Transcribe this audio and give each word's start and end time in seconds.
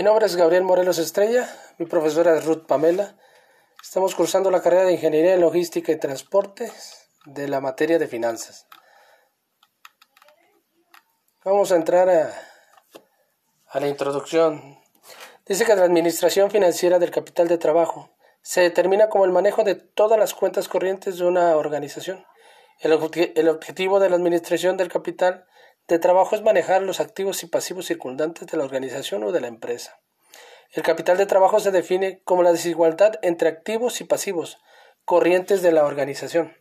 Mi 0.00 0.04
nombre 0.04 0.24
es 0.24 0.34
Gabriel 0.34 0.62
Morelos 0.62 0.96
Estrella, 0.96 1.46
mi 1.76 1.84
profesora 1.84 2.34
es 2.34 2.46
Ruth 2.46 2.64
Pamela. 2.66 3.18
Estamos 3.82 4.14
cursando 4.14 4.50
la 4.50 4.62
carrera 4.62 4.84
de 4.84 4.94
Ingeniería 4.94 5.34
en 5.34 5.42
Logística 5.42 5.92
y 5.92 5.96
Transportes 5.96 7.06
de 7.26 7.48
la 7.48 7.60
materia 7.60 7.98
de 7.98 8.08
finanzas. 8.08 8.66
Vamos 11.44 11.70
a 11.70 11.76
entrar 11.76 12.08
a, 12.08 12.32
a 13.68 13.78
la 13.78 13.88
introducción. 13.88 14.78
Dice 15.44 15.66
que 15.66 15.76
la 15.76 15.84
administración 15.84 16.50
financiera 16.50 16.98
del 16.98 17.10
capital 17.10 17.48
de 17.48 17.58
trabajo 17.58 18.08
se 18.40 18.62
determina 18.62 19.10
como 19.10 19.26
el 19.26 19.32
manejo 19.32 19.64
de 19.64 19.74
todas 19.74 20.18
las 20.18 20.32
cuentas 20.32 20.66
corrientes 20.66 21.18
de 21.18 21.26
una 21.26 21.56
organización. 21.56 22.24
El, 22.78 22.94
objetivo 22.94 24.00
de 24.00 24.08
la 24.08 24.16
administración 24.16 24.78
del 24.78 24.88
capital 24.88 25.44
de 25.90 25.98
trabajo 25.98 26.34
es 26.34 26.42
manejar 26.42 26.82
los 26.82 27.00
activos 27.00 27.42
y 27.42 27.46
pasivos 27.46 27.86
circundantes 27.86 28.46
de 28.46 28.56
la 28.56 28.64
organización 28.64 29.24
o 29.24 29.32
de 29.32 29.40
la 29.40 29.48
empresa. 29.48 30.00
El 30.72 30.82
capital 30.82 31.18
de 31.18 31.26
trabajo 31.26 31.58
se 31.58 31.72
define 31.72 32.22
como 32.24 32.42
la 32.42 32.52
desigualdad 32.52 33.14
entre 33.22 33.48
activos 33.48 34.00
y 34.00 34.04
pasivos 34.04 34.58
corrientes 35.04 35.62
de 35.62 35.72
la 35.72 35.84
organización. 35.84 36.56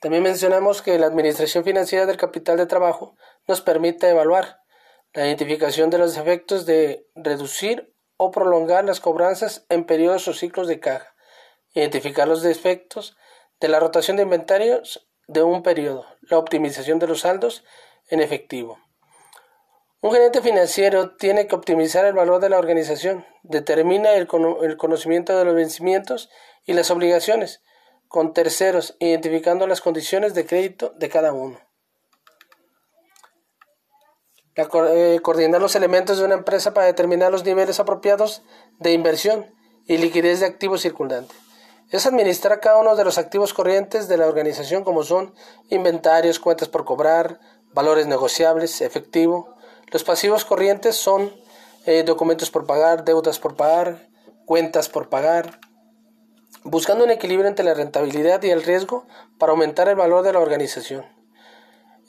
También 0.00 0.24
mencionamos 0.24 0.82
que 0.82 0.98
la 0.98 1.06
administración 1.06 1.64
financiera 1.64 2.06
del 2.06 2.16
capital 2.16 2.56
de 2.56 2.66
trabajo 2.66 3.16
nos 3.46 3.60
permite 3.60 4.08
evaluar 4.08 4.60
la 5.12 5.26
identificación 5.26 5.88
de 5.88 5.98
los 5.98 6.16
efectos 6.16 6.66
de 6.66 7.06
reducir 7.14 7.94
o 8.16 8.30
prolongar 8.30 8.84
las 8.84 9.00
cobranzas 9.00 9.64
en 9.68 9.84
periodos 9.84 10.26
o 10.28 10.34
ciclos 10.34 10.66
de 10.66 10.80
caja, 10.80 11.14
identificar 11.74 12.26
los 12.26 12.42
defectos 12.42 13.16
de 13.60 13.68
la 13.68 13.80
rotación 13.80 14.16
de 14.16 14.24
inventarios 14.24 15.08
de 15.26 15.42
un 15.42 15.62
periodo, 15.62 16.06
la 16.22 16.38
optimización 16.38 16.98
de 16.98 17.06
los 17.06 17.20
saldos 17.20 17.64
en 18.08 18.20
efectivo. 18.20 18.78
Un 20.00 20.12
gerente 20.12 20.40
financiero 20.40 21.16
tiene 21.16 21.46
que 21.46 21.54
optimizar 21.54 22.04
el 22.04 22.12
valor 22.12 22.40
de 22.40 22.48
la 22.48 22.58
organización, 22.58 23.26
determina 23.42 24.12
el, 24.12 24.26
conocimiento 24.28 25.36
de 25.36 25.44
los 25.44 25.54
vencimientos 25.54 26.30
y 26.64 26.74
las 26.74 26.90
obligaciones 26.90 27.62
con 28.08 28.32
terceros, 28.32 28.96
identificando 29.00 29.66
las 29.66 29.80
condiciones 29.80 30.34
de 30.34 30.46
crédito 30.46 30.92
de 30.96 31.08
cada 31.08 31.32
uno. 31.32 31.58
Eh, 34.54 35.18
coordinar 35.22 35.60
los 35.60 35.74
elementos 35.74 36.18
de 36.18 36.24
una 36.24 36.34
empresa 36.34 36.72
para 36.72 36.86
determinar 36.86 37.32
los 37.32 37.44
niveles 37.44 37.80
apropiados 37.80 38.42
de 38.78 38.92
inversión 38.92 39.54
y 39.86 39.98
liquidez 39.98 40.40
de 40.40 40.46
activos 40.46 40.82
circundantes. 40.82 41.36
Es 41.90 42.04
administrar 42.06 42.60
cada 42.60 42.78
uno 42.78 42.96
de 42.96 43.04
los 43.04 43.16
activos 43.16 43.54
corrientes 43.54 44.08
de 44.08 44.16
la 44.16 44.26
organización 44.26 44.82
como 44.82 45.04
son 45.04 45.34
inventarios, 45.70 46.40
cuentas 46.40 46.68
por 46.68 46.84
cobrar, 46.84 47.38
valores 47.72 48.06
negociables, 48.08 48.80
efectivo. 48.80 49.54
Los 49.92 50.02
pasivos 50.02 50.44
corrientes 50.44 50.96
son 50.96 51.32
eh, 51.84 52.02
documentos 52.02 52.50
por 52.50 52.66
pagar, 52.66 53.04
deudas 53.04 53.38
por 53.38 53.54
pagar, 53.54 54.08
cuentas 54.44 54.88
por 54.88 55.08
pagar, 55.08 55.60
buscando 56.64 57.04
un 57.04 57.10
equilibrio 57.10 57.46
entre 57.46 57.64
la 57.64 57.74
rentabilidad 57.74 58.42
y 58.42 58.50
el 58.50 58.64
riesgo 58.64 59.06
para 59.38 59.52
aumentar 59.52 59.88
el 59.88 59.94
valor 59.94 60.24
de 60.24 60.32
la 60.32 60.40
organización. 60.40 61.04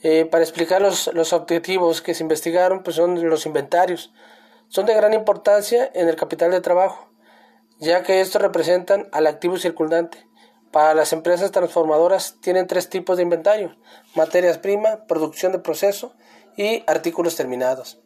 Eh, 0.01 0.25
para 0.25 0.43
explicar 0.43 0.81
los, 0.81 1.07
los, 1.13 1.33
objetivos 1.33 2.01
que 2.01 2.15
se 2.15 2.23
investigaron, 2.23 2.81
pues 2.81 2.95
son 2.95 3.29
los 3.29 3.45
inventarios. 3.45 4.11
Son 4.69 4.85
de 4.85 4.95
gran 4.95 5.13
importancia 5.13 5.91
en 5.93 6.07
el 6.07 6.15
capital 6.15 6.51
de 6.51 6.61
trabajo, 6.61 7.09
ya 7.79 8.03
que 8.03 8.21
estos 8.21 8.41
representan 8.41 9.07
al 9.11 9.27
activo 9.27 9.57
circundante. 9.57 10.27
Para 10.71 10.93
las 10.93 11.13
empresas 11.13 11.51
transformadoras 11.51 12.37
tienen 12.41 12.67
tres 12.67 12.89
tipos 12.89 13.17
de 13.17 13.23
inventario, 13.23 13.75
materias 14.15 14.57
primas, 14.57 14.99
producción 15.07 15.51
de 15.51 15.59
proceso 15.59 16.13
y 16.55 16.83
artículos 16.87 17.35
terminados. 17.35 17.99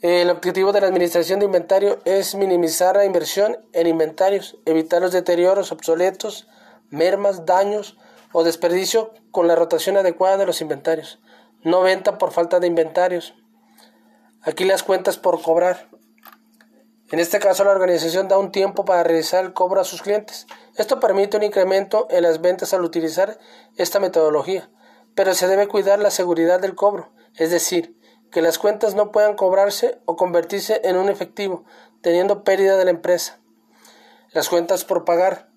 El 0.00 0.30
objetivo 0.30 0.72
de 0.72 0.80
la 0.80 0.86
administración 0.86 1.40
de 1.40 1.46
inventario 1.46 1.98
es 2.06 2.34
minimizar 2.34 2.96
la 2.96 3.04
inversión 3.04 3.58
en 3.72 3.86
inventarios, 3.86 4.56
evitar 4.64 5.02
los 5.02 5.12
deterioros 5.12 5.72
obsoletos, 5.72 6.48
mermas, 6.88 7.44
daños, 7.44 7.98
o 8.32 8.44
desperdicio 8.44 9.12
con 9.30 9.48
la 9.48 9.56
rotación 9.56 9.96
adecuada 9.96 10.36
de 10.36 10.46
los 10.46 10.60
inventarios. 10.60 11.20
No 11.62 11.82
venta 11.82 12.18
por 12.18 12.32
falta 12.32 12.60
de 12.60 12.66
inventarios. 12.66 13.34
Aquí 14.42 14.64
las 14.64 14.82
cuentas 14.82 15.18
por 15.18 15.42
cobrar. 15.42 15.88
En 17.10 17.18
este 17.18 17.40
caso 17.40 17.64
la 17.64 17.72
organización 17.72 18.28
da 18.28 18.38
un 18.38 18.52
tiempo 18.52 18.84
para 18.84 19.02
realizar 19.02 19.44
el 19.44 19.52
cobro 19.52 19.80
a 19.80 19.84
sus 19.84 20.00
clientes. 20.00 20.46
Esto 20.76 21.00
permite 21.00 21.36
un 21.36 21.42
incremento 21.42 22.06
en 22.08 22.22
las 22.22 22.40
ventas 22.40 22.72
al 22.72 22.84
utilizar 22.84 23.38
esta 23.76 23.98
metodología, 23.98 24.70
pero 25.16 25.34
se 25.34 25.48
debe 25.48 25.66
cuidar 25.66 25.98
la 25.98 26.12
seguridad 26.12 26.60
del 26.60 26.76
cobro, 26.76 27.12
es 27.34 27.50
decir, 27.50 27.98
que 28.30 28.42
las 28.42 28.58
cuentas 28.58 28.94
no 28.94 29.10
puedan 29.10 29.34
cobrarse 29.34 30.00
o 30.04 30.14
convertirse 30.14 30.80
en 30.84 30.96
un 30.96 31.08
efectivo, 31.08 31.64
teniendo 32.00 32.44
pérdida 32.44 32.76
de 32.76 32.84
la 32.84 32.92
empresa. 32.92 33.40
Las 34.30 34.48
cuentas 34.48 34.84
por 34.84 35.04
pagar. 35.04 35.48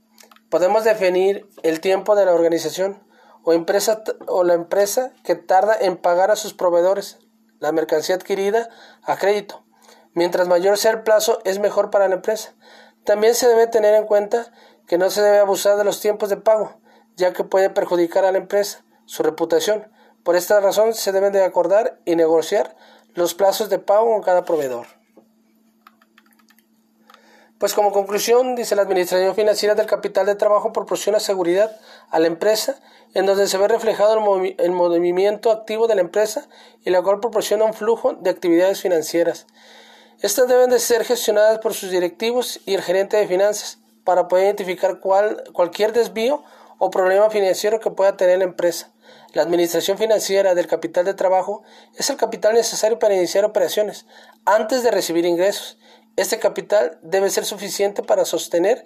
Podemos 0.49 0.83
definir 0.83 1.47
el 1.61 1.81
tiempo 1.81 2.15
de 2.15 2.25
la 2.25 2.33
organización 2.33 3.03
o, 3.43 3.53
empresa, 3.53 4.03
o 4.27 4.43
la 4.43 4.55
empresa 4.55 5.13
que 5.23 5.35
tarda 5.35 5.77
en 5.79 5.97
pagar 5.97 6.31
a 6.31 6.35
sus 6.35 6.55
proveedores 6.55 7.19
la 7.59 7.71
mercancía 7.71 8.15
adquirida 8.15 8.69
a 9.03 9.17
crédito. 9.17 9.63
Mientras 10.13 10.47
mayor 10.47 10.77
sea 10.77 10.91
el 10.91 11.03
plazo, 11.03 11.39
es 11.43 11.59
mejor 11.59 11.89
para 11.89 12.07
la 12.07 12.15
empresa. 12.15 12.53
También 13.03 13.35
se 13.35 13.47
debe 13.47 13.67
tener 13.67 13.95
en 13.95 14.05
cuenta 14.05 14.51
que 14.87 14.97
no 14.97 15.09
se 15.09 15.21
debe 15.21 15.39
abusar 15.39 15.77
de 15.77 15.83
los 15.83 15.99
tiempos 15.99 16.29
de 16.29 16.37
pago, 16.37 16.79
ya 17.15 17.33
que 17.33 17.43
puede 17.43 17.69
perjudicar 17.69 18.25
a 18.25 18.31
la 18.31 18.37
empresa, 18.37 18.83
su 19.05 19.23
reputación. 19.23 19.91
Por 20.23 20.35
esta 20.35 20.59
razón, 20.59 20.93
se 20.93 21.11
deben 21.11 21.33
de 21.33 21.43
acordar 21.43 21.99
y 22.05 22.15
negociar 22.15 22.75
los 23.13 23.33
plazos 23.33 23.69
de 23.69 23.79
pago 23.79 24.11
con 24.11 24.21
cada 24.21 24.45
proveedor. 24.45 24.87
Pues 27.63 27.73
como 27.73 27.93
conclusión, 27.93 28.55
dice 28.55 28.75
la 28.75 28.81
Administración 28.81 29.35
Financiera 29.35 29.73
del 29.73 29.85
Capital 29.85 30.25
de 30.25 30.35
Trabajo 30.35 30.73
proporciona 30.73 31.21
seguridad 31.21 31.73
a 32.09 32.19
la 32.19 32.27
empresa 32.27 32.75
en 33.13 33.25
donde 33.25 33.47
se 33.47 33.57
ve 33.57 33.69
reflejado 33.69 34.15
el, 34.57 34.71
movimiento 34.71 35.49
activo 35.49 35.87
de 35.87 35.95
la 35.95 36.01
empresa 36.01 36.47
y 36.83 36.89
la 36.89 37.01
cual 37.01 37.21
proporciona 37.21 37.63
un 37.63 37.73
flujo 37.73 38.15
de 38.15 38.31
actividades 38.31 38.81
financieras. 38.81 39.47
Estas 40.23 40.47
deben 40.47 40.71
de 40.71 40.79
ser 40.79 41.05
gestionadas 41.05 41.59
por 41.59 41.75
sus 41.75 41.91
directivos 41.91 42.59
y 42.65 42.73
el 42.73 42.81
gerente 42.81 43.17
de 43.17 43.27
finanzas 43.27 43.77
para 44.03 44.27
poder 44.27 44.45
identificar 44.45 44.99
cualquier 44.99 45.93
desvío 45.93 46.43
o 46.79 46.89
problema 46.89 47.29
financiero 47.29 47.79
que 47.79 47.91
pueda 47.91 48.17
tener 48.17 48.39
la 48.39 48.45
empresa. 48.45 48.91
La 49.33 49.43
administración 49.43 49.99
financiera 49.99 50.55
del 50.55 50.65
capital 50.65 51.05
de 51.05 51.13
trabajo 51.13 51.61
es 51.95 52.09
el 52.09 52.17
capital 52.17 52.55
necesario 52.55 52.97
para 52.97 53.13
iniciar 53.13 53.45
operaciones 53.45 54.07
antes 54.45 54.81
de 54.81 54.89
recibir 54.89 55.25
ingresos 55.25 55.77
este 56.15 56.37
capital 56.37 56.99
debe 57.01 57.31
ser 57.31 57.43
suficiente 57.43 58.03
para 58.03 58.23
sostener 58.23 58.85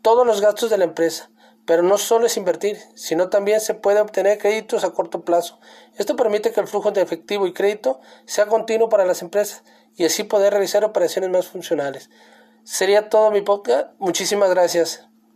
todos 0.00 0.24
los 0.24 0.40
gastos 0.40 0.70
de 0.70 0.78
la 0.78 0.84
empresa, 0.84 1.28
pero 1.66 1.82
no 1.82 1.98
solo 1.98 2.26
es 2.26 2.36
invertir, 2.36 2.78
sino 2.94 3.30
también 3.30 3.60
se 3.60 3.74
puede 3.74 4.00
obtener 4.00 4.38
créditos 4.38 4.84
a 4.84 4.90
corto 4.90 5.22
plazo. 5.22 5.58
Esto 5.96 6.14
permite 6.14 6.52
que 6.52 6.60
el 6.60 6.68
flujo 6.68 6.92
de 6.92 7.02
efectivo 7.02 7.48
y 7.48 7.52
crédito 7.52 8.00
sea 8.26 8.46
continuo 8.46 8.88
para 8.88 9.04
las 9.04 9.22
empresas 9.22 9.64
y 9.98 10.04
así 10.04 10.22
poder 10.22 10.52
realizar 10.54 10.84
operaciones 10.84 11.28
más 11.28 11.48
funcionales. 11.48 12.08
Sería 12.62 13.10
todo 13.10 13.30
mi 13.30 13.42
podcast. 13.42 13.90
Muchísimas 13.98 14.48
gracias. 14.48 15.07